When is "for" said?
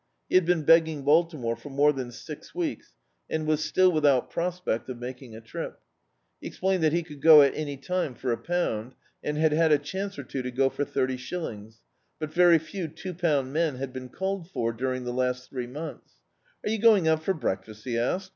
1.55-1.69, 8.15-8.31, 10.71-10.85, 14.49-14.73, 17.23-17.35